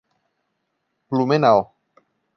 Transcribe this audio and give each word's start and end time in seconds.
Blumenau 1.11 1.69